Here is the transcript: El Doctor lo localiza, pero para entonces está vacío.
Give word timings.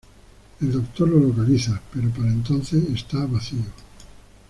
El 0.59 0.71
Doctor 0.71 1.07
lo 1.07 1.19
localiza, 1.19 1.79
pero 1.93 2.09
para 2.09 2.31
entonces 2.31 2.89
está 2.89 3.23
vacío. 3.27 3.59